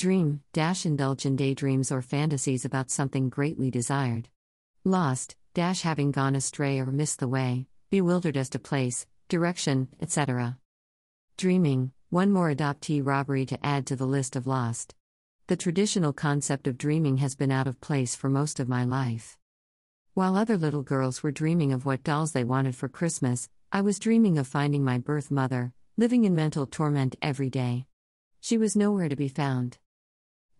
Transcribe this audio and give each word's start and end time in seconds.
Dream, 0.00 0.40
dash 0.54 0.86
indulge 0.86 1.26
in 1.26 1.36
daydreams 1.36 1.92
or 1.92 2.00
fantasies 2.00 2.64
about 2.64 2.90
something 2.90 3.28
greatly 3.28 3.70
desired. 3.70 4.30
Lost, 4.82 5.36
dash 5.52 5.82
having 5.82 6.10
gone 6.10 6.34
astray 6.34 6.80
or 6.80 6.86
missed 6.86 7.20
the 7.20 7.28
way, 7.28 7.66
bewildered 7.90 8.34
as 8.34 8.48
to 8.48 8.58
place, 8.58 9.06
direction, 9.28 9.88
etc. 10.00 10.56
Dreaming, 11.36 11.92
one 12.08 12.32
more 12.32 12.48
adoptee 12.50 13.04
robbery 13.04 13.44
to 13.44 13.62
add 13.62 13.86
to 13.88 13.94
the 13.94 14.06
list 14.06 14.36
of 14.36 14.46
lost. 14.46 14.94
The 15.48 15.56
traditional 15.58 16.14
concept 16.14 16.66
of 16.66 16.78
dreaming 16.78 17.18
has 17.18 17.34
been 17.34 17.52
out 17.52 17.66
of 17.66 17.82
place 17.82 18.16
for 18.16 18.30
most 18.30 18.58
of 18.58 18.70
my 18.70 18.84
life. 18.84 19.36
While 20.14 20.34
other 20.34 20.56
little 20.56 20.82
girls 20.82 21.22
were 21.22 21.30
dreaming 21.30 21.74
of 21.74 21.84
what 21.84 22.04
dolls 22.04 22.32
they 22.32 22.42
wanted 22.42 22.74
for 22.74 22.88
Christmas, 22.88 23.50
I 23.70 23.82
was 23.82 23.98
dreaming 23.98 24.38
of 24.38 24.46
finding 24.46 24.82
my 24.82 24.96
birth 24.96 25.30
mother, 25.30 25.74
living 25.98 26.24
in 26.24 26.34
mental 26.34 26.64
torment 26.64 27.16
every 27.20 27.50
day. 27.50 27.84
She 28.40 28.56
was 28.56 28.74
nowhere 28.74 29.10
to 29.10 29.16
be 29.16 29.28
found. 29.28 29.76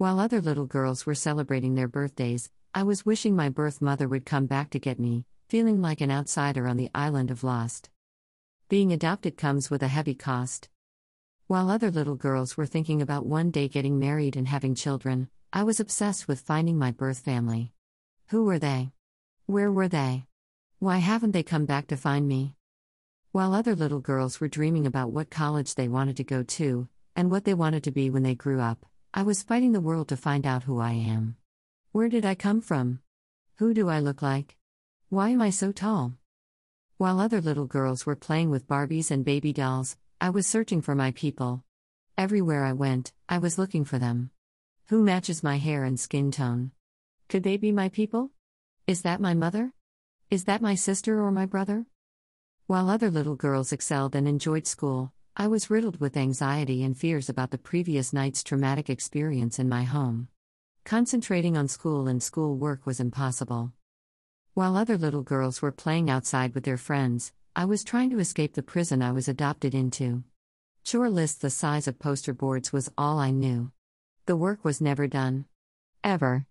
While 0.00 0.18
other 0.18 0.40
little 0.40 0.64
girls 0.64 1.04
were 1.04 1.14
celebrating 1.14 1.74
their 1.74 1.86
birthdays, 1.86 2.48
I 2.72 2.84
was 2.84 3.04
wishing 3.04 3.36
my 3.36 3.50
birth 3.50 3.82
mother 3.82 4.08
would 4.08 4.24
come 4.24 4.46
back 4.46 4.70
to 4.70 4.78
get 4.78 4.98
me, 4.98 5.26
feeling 5.50 5.82
like 5.82 6.00
an 6.00 6.10
outsider 6.10 6.66
on 6.66 6.78
the 6.78 6.88
island 6.94 7.30
of 7.30 7.44
Lost. 7.44 7.90
Being 8.70 8.94
adopted 8.94 9.36
comes 9.36 9.68
with 9.68 9.82
a 9.82 9.88
heavy 9.88 10.14
cost. 10.14 10.70
While 11.48 11.68
other 11.68 11.90
little 11.90 12.14
girls 12.14 12.56
were 12.56 12.64
thinking 12.64 13.02
about 13.02 13.26
one 13.26 13.50
day 13.50 13.68
getting 13.68 13.98
married 13.98 14.36
and 14.36 14.48
having 14.48 14.74
children, 14.74 15.28
I 15.52 15.64
was 15.64 15.80
obsessed 15.80 16.26
with 16.26 16.40
finding 16.40 16.78
my 16.78 16.92
birth 16.92 17.18
family. 17.18 17.74
Who 18.28 18.46
were 18.46 18.58
they? 18.58 18.92
Where 19.44 19.70
were 19.70 19.88
they? 19.88 20.24
Why 20.78 20.96
haven't 20.96 21.32
they 21.32 21.42
come 21.42 21.66
back 21.66 21.88
to 21.88 21.98
find 21.98 22.26
me? 22.26 22.54
While 23.32 23.52
other 23.52 23.76
little 23.76 24.00
girls 24.00 24.40
were 24.40 24.48
dreaming 24.48 24.86
about 24.86 25.12
what 25.12 25.28
college 25.28 25.74
they 25.74 25.88
wanted 25.88 26.16
to 26.16 26.24
go 26.24 26.42
to, 26.42 26.88
and 27.14 27.30
what 27.30 27.44
they 27.44 27.52
wanted 27.52 27.84
to 27.84 27.90
be 27.90 28.08
when 28.08 28.22
they 28.22 28.34
grew 28.34 28.62
up, 28.62 28.86
I 29.12 29.24
was 29.24 29.42
fighting 29.42 29.72
the 29.72 29.80
world 29.80 30.06
to 30.08 30.16
find 30.16 30.46
out 30.46 30.62
who 30.62 30.78
I 30.78 30.92
am. 30.92 31.36
Where 31.90 32.08
did 32.08 32.24
I 32.24 32.36
come 32.36 32.60
from? 32.60 33.00
Who 33.56 33.74
do 33.74 33.88
I 33.88 33.98
look 33.98 34.22
like? 34.22 34.56
Why 35.08 35.30
am 35.30 35.42
I 35.42 35.50
so 35.50 35.72
tall? 35.72 36.14
While 36.96 37.18
other 37.18 37.40
little 37.40 37.66
girls 37.66 38.06
were 38.06 38.14
playing 38.14 38.50
with 38.50 38.68
Barbies 38.68 39.10
and 39.10 39.24
baby 39.24 39.52
dolls, 39.52 39.96
I 40.20 40.30
was 40.30 40.46
searching 40.46 40.80
for 40.80 40.94
my 40.94 41.10
people. 41.10 41.64
Everywhere 42.16 42.64
I 42.64 42.72
went, 42.72 43.12
I 43.28 43.38
was 43.38 43.58
looking 43.58 43.84
for 43.84 43.98
them. 43.98 44.30
Who 44.90 45.02
matches 45.02 45.42
my 45.42 45.58
hair 45.58 45.82
and 45.82 45.98
skin 45.98 46.30
tone? 46.30 46.70
Could 47.28 47.42
they 47.42 47.56
be 47.56 47.72
my 47.72 47.88
people? 47.88 48.30
Is 48.86 49.02
that 49.02 49.20
my 49.20 49.34
mother? 49.34 49.72
Is 50.30 50.44
that 50.44 50.62
my 50.62 50.76
sister 50.76 51.20
or 51.20 51.32
my 51.32 51.46
brother? 51.46 51.86
While 52.68 52.88
other 52.88 53.10
little 53.10 53.34
girls 53.34 53.72
excelled 53.72 54.14
and 54.14 54.28
enjoyed 54.28 54.68
school, 54.68 55.12
I 55.40 55.46
was 55.46 55.70
riddled 55.70 56.00
with 56.00 56.18
anxiety 56.18 56.84
and 56.84 56.94
fears 56.94 57.30
about 57.30 57.50
the 57.50 57.56
previous 57.56 58.12
night's 58.12 58.42
traumatic 58.42 58.90
experience 58.90 59.58
in 59.58 59.70
my 59.70 59.84
home. 59.84 60.28
Concentrating 60.84 61.56
on 61.56 61.66
school 61.66 62.08
and 62.08 62.22
school 62.22 62.58
work 62.58 62.84
was 62.84 63.00
impossible. 63.00 63.72
While 64.52 64.76
other 64.76 64.98
little 64.98 65.22
girls 65.22 65.62
were 65.62 65.72
playing 65.72 66.10
outside 66.10 66.54
with 66.54 66.64
their 66.64 66.76
friends, 66.76 67.32
I 67.56 67.64
was 67.64 67.84
trying 67.84 68.10
to 68.10 68.18
escape 68.18 68.52
the 68.52 68.62
prison 68.62 69.00
I 69.00 69.12
was 69.12 69.28
adopted 69.28 69.74
into. 69.74 70.24
Chore 70.84 71.08
lists 71.08 71.38
the 71.38 71.48
size 71.48 71.88
of 71.88 71.98
poster 71.98 72.34
boards 72.34 72.70
was 72.70 72.92
all 72.98 73.18
I 73.18 73.30
knew. 73.30 73.72
The 74.26 74.36
work 74.36 74.62
was 74.62 74.82
never 74.82 75.06
done. 75.06 75.46
Ever. 76.04 76.44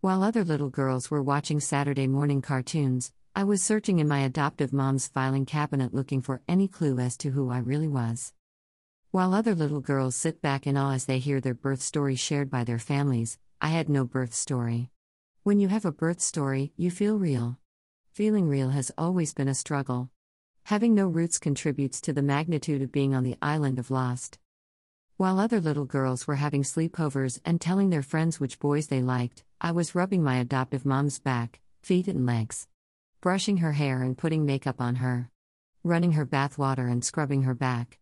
While 0.00 0.22
other 0.22 0.42
little 0.42 0.70
girls 0.70 1.10
were 1.10 1.22
watching 1.22 1.60
Saturday 1.60 2.06
morning 2.06 2.40
cartoons, 2.40 3.12
I 3.38 3.44
was 3.44 3.62
searching 3.62 3.98
in 3.98 4.08
my 4.08 4.20
adoptive 4.20 4.72
mom's 4.72 5.08
filing 5.08 5.44
cabinet 5.44 5.92
looking 5.92 6.22
for 6.22 6.40
any 6.48 6.68
clue 6.68 6.98
as 6.98 7.18
to 7.18 7.32
who 7.32 7.50
I 7.50 7.58
really 7.58 7.86
was. 7.86 8.32
While 9.10 9.34
other 9.34 9.54
little 9.54 9.82
girls 9.82 10.16
sit 10.16 10.40
back 10.40 10.66
in 10.66 10.74
awe 10.78 10.94
as 10.94 11.04
they 11.04 11.18
hear 11.18 11.38
their 11.38 11.52
birth 11.52 11.82
story 11.82 12.16
shared 12.16 12.48
by 12.48 12.64
their 12.64 12.78
families, 12.78 13.38
I 13.60 13.68
had 13.68 13.90
no 13.90 14.06
birth 14.06 14.32
story. 14.32 14.88
When 15.42 15.60
you 15.60 15.68
have 15.68 15.84
a 15.84 15.92
birth 15.92 16.22
story, 16.22 16.72
you 16.78 16.90
feel 16.90 17.18
real. 17.18 17.58
Feeling 18.10 18.48
real 18.48 18.70
has 18.70 18.90
always 18.96 19.34
been 19.34 19.48
a 19.48 19.54
struggle. 19.54 20.08
Having 20.64 20.94
no 20.94 21.06
roots 21.06 21.38
contributes 21.38 22.00
to 22.00 22.14
the 22.14 22.22
magnitude 22.22 22.80
of 22.80 22.90
being 22.90 23.14
on 23.14 23.22
the 23.22 23.36
island 23.42 23.78
of 23.78 23.90
Lost. 23.90 24.38
While 25.18 25.38
other 25.38 25.60
little 25.60 25.84
girls 25.84 26.26
were 26.26 26.36
having 26.36 26.62
sleepovers 26.62 27.38
and 27.44 27.60
telling 27.60 27.90
their 27.90 28.02
friends 28.02 28.40
which 28.40 28.60
boys 28.60 28.86
they 28.86 29.02
liked, 29.02 29.44
I 29.60 29.72
was 29.72 29.94
rubbing 29.94 30.22
my 30.22 30.36
adoptive 30.38 30.86
mom's 30.86 31.18
back, 31.18 31.60
feet, 31.82 32.08
and 32.08 32.24
legs. 32.24 32.66
Brushing 33.26 33.56
her 33.56 33.72
hair 33.72 34.04
and 34.04 34.16
putting 34.16 34.46
makeup 34.46 34.80
on 34.80 34.94
her. 34.94 35.32
Running 35.82 36.12
her 36.12 36.24
bath 36.24 36.58
water 36.58 36.86
and 36.86 37.04
scrubbing 37.04 37.42
her 37.42 37.56
back. 37.56 37.98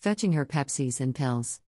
Fetching 0.00 0.32
her 0.32 0.44
Pepsis 0.44 1.00
and 1.00 1.14
pills. 1.14 1.60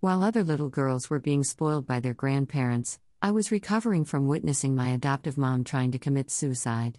While 0.00 0.22
other 0.22 0.44
little 0.44 0.68
girls 0.68 1.08
were 1.08 1.18
being 1.18 1.44
spoiled 1.44 1.86
by 1.86 1.98
their 1.98 2.12
grandparents, 2.12 2.98
I 3.22 3.30
was 3.30 3.50
recovering 3.50 4.04
from 4.04 4.28
witnessing 4.28 4.74
my 4.74 4.90
adoptive 4.90 5.38
mom 5.38 5.64
trying 5.64 5.92
to 5.92 5.98
commit 5.98 6.30
suicide. 6.30 6.98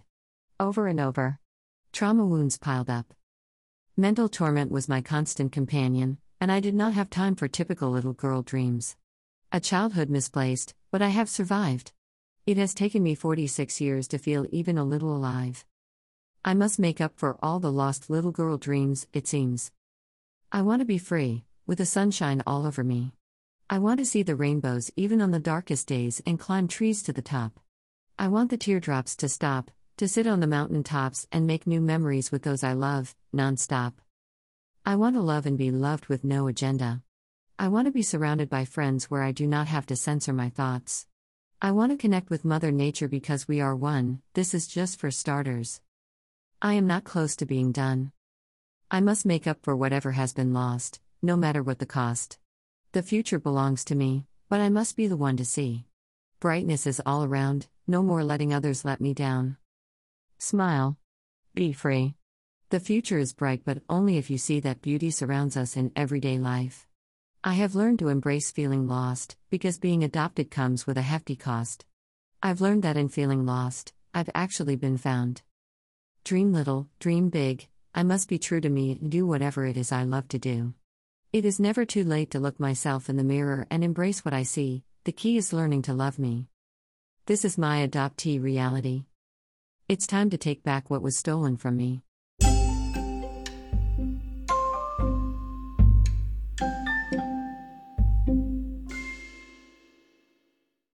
Over 0.58 0.88
and 0.88 0.98
over. 0.98 1.38
Trauma 1.92 2.26
wounds 2.26 2.58
piled 2.58 2.90
up. 2.90 3.14
Mental 3.96 4.28
torment 4.28 4.72
was 4.72 4.88
my 4.88 5.00
constant 5.00 5.52
companion, 5.52 6.18
and 6.40 6.50
I 6.50 6.58
did 6.58 6.74
not 6.74 6.94
have 6.94 7.10
time 7.10 7.36
for 7.36 7.46
typical 7.46 7.90
little 7.90 8.12
girl 8.12 8.42
dreams. 8.42 8.96
A 9.52 9.60
childhood 9.60 10.10
misplaced, 10.10 10.74
but 10.90 11.00
I 11.00 11.10
have 11.10 11.28
survived. 11.28 11.92
It 12.48 12.56
has 12.56 12.72
taken 12.72 13.02
me 13.02 13.14
46 13.14 13.78
years 13.78 14.08
to 14.08 14.16
feel 14.16 14.46
even 14.50 14.78
a 14.78 14.82
little 14.82 15.14
alive. 15.14 15.66
I 16.42 16.54
must 16.54 16.78
make 16.78 16.98
up 16.98 17.12
for 17.14 17.36
all 17.42 17.60
the 17.60 17.70
lost 17.70 18.08
little 18.08 18.30
girl 18.32 18.56
dreams, 18.56 19.06
it 19.12 19.26
seems. 19.26 19.70
I 20.50 20.62
want 20.62 20.80
to 20.80 20.86
be 20.86 20.96
free, 20.96 21.44
with 21.66 21.76
the 21.76 21.84
sunshine 21.84 22.42
all 22.46 22.64
over 22.64 22.82
me. 22.82 23.12
I 23.68 23.78
want 23.78 23.98
to 23.98 24.06
see 24.06 24.22
the 24.22 24.34
rainbows 24.34 24.90
even 24.96 25.20
on 25.20 25.30
the 25.30 25.38
darkest 25.38 25.86
days 25.88 26.22
and 26.24 26.40
climb 26.40 26.68
trees 26.68 27.02
to 27.02 27.12
the 27.12 27.20
top. 27.20 27.60
I 28.18 28.28
want 28.28 28.48
the 28.48 28.56
teardrops 28.56 29.14
to 29.16 29.28
stop, 29.28 29.70
to 29.98 30.08
sit 30.08 30.26
on 30.26 30.40
the 30.40 30.46
mountain 30.46 30.82
tops 30.82 31.26
and 31.30 31.46
make 31.46 31.66
new 31.66 31.82
memories 31.82 32.32
with 32.32 32.44
those 32.44 32.64
I 32.64 32.72
love, 32.72 33.14
nonstop. 33.30 33.92
I 34.86 34.96
want 34.96 35.16
to 35.16 35.20
love 35.20 35.44
and 35.44 35.58
be 35.58 35.70
loved 35.70 36.06
with 36.06 36.24
no 36.24 36.48
agenda. 36.48 37.02
I 37.58 37.68
want 37.68 37.88
to 37.88 37.92
be 37.92 38.00
surrounded 38.00 38.48
by 38.48 38.64
friends 38.64 39.10
where 39.10 39.22
I 39.22 39.32
do 39.32 39.46
not 39.46 39.66
have 39.66 39.84
to 39.84 39.96
censor 39.96 40.32
my 40.32 40.48
thoughts. 40.48 41.06
I 41.60 41.72
want 41.72 41.90
to 41.90 41.98
connect 41.98 42.30
with 42.30 42.44
Mother 42.44 42.70
Nature 42.70 43.08
because 43.08 43.48
we 43.48 43.60
are 43.60 43.74
one, 43.74 44.22
this 44.34 44.54
is 44.54 44.68
just 44.68 45.00
for 45.00 45.10
starters. 45.10 45.80
I 46.62 46.74
am 46.74 46.86
not 46.86 47.02
close 47.02 47.34
to 47.34 47.46
being 47.46 47.72
done. 47.72 48.12
I 48.92 49.00
must 49.00 49.26
make 49.26 49.48
up 49.48 49.58
for 49.62 49.74
whatever 49.74 50.12
has 50.12 50.32
been 50.32 50.52
lost, 50.52 51.00
no 51.20 51.36
matter 51.36 51.60
what 51.60 51.80
the 51.80 51.84
cost. 51.84 52.38
The 52.92 53.02
future 53.02 53.40
belongs 53.40 53.84
to 53.86 53.96
me, 53.96 54.26
but 54.48 54.60
I 54.60 54.68
must 54.68 54.96
be 54.96 55.08
the 55.08 55.16
one 55.16 55.36
to 55.36 55.44
see. 55.44 55.86
Brightness 56.38 56.86
is 56.86 57.02
all 57.04 57.24
around, 57.24 57.66
no 57.88 58.04
more 58.04 58.22
letting 58.22 58.54
others 58.54 58.84
let 58.84 59.00
me 59.00 59.12
down. 59.12 59.56
Smile. 60.38 60.96
Be 61.56 61.72
free. 61.72 62.14
The 62.70 62.78
future 62.78 63.18
is 63.18 63.32
bright, 63.32 63.62
but 63.64 63.82
only 63.90 64.16
if 64.16 64.30
you 64.30 64.38
see 64.38 64.60
that 64.60 64.80
beauty 64.80 65.10
surrounds 65.10 65.56
us 65.56 65.76
in 65.76 65.90
everyday 65.96 66.38
life. 66.38 66.87
I 67.44 67.52
have 67.54 67.76
learned 67.76 68.00
to 68.00 68.08
embrace 68.08 68.50
feeling 68.50 68.88
lost, 68.88 69.36
because 69.48 69.78
being 69.78 70.02
adopted 70.02 70.50
comes 70.50 70.88
with 70.88 70.98
a 70.98 71.02
hefty 71.02 71.36
cost. 71.36 71.84
I've 72.42 72.60
learned 72.60 72.82
that 72.82 72.96
in 72.96 73.08
feeling 73.08 73.46
lost, 73.46 73.92
I've 74.12 74.28
actually 74.34 74.74
been 74.74 74.98
found. 74.98 75.42
Dream 76.24 76.52
little, 76.52 76.88
dream 76.98 77.28
big, 77.28 77.68
I 77.94 78.02
must 78.02 78.28
be 78.28 78.40
true 78.40 78.60
to 78.60 78.68
me 78.68 78.98
and 79.00 79.08
do 79.08 79.24
whatever 79.24 79.64
it 79.64 79.76
is 79.76 79.92
I 79.92 80.02
love 80.02 80.26
to 80.28 80.38
do. 80.40 80.74
It 81.32 81.44
is 81.44 81.60
never 81.60 81.84
too 81.84 82.02
late 82.02 82.32
to 82.32 82.40
look 82.40 82.58
myself 82.58 83.08
in 83.08 83.16
the 83.16 83.22
mirror 83.22 83.68
and 83.70 83.84
embrace 83.84 84.24
what 84.24 84.34
I 84.34 84.42
see, 84.42 84.82
the 85.04 85.12
key 85.12 85.36
is 85.36 85.52
learning 85.52 85.82
to 85.82 85.94
love 85.94 86.18
me. 86.18 86.48
This 87.26 87.44
is 87.44 87.56
my 87.56 87.86
adoptee 87.86 88.42
reality. 88.42 89.04
It's 89.88 90.08
time 90.08 90.30
to 90.30 90.38
take 90.38 90.64
back 90.64 90.90
what 90.90 91.02
was 91.02 91.16
stolen 91.16 91.56
from 91.56 91.76
me. 91.76 92.02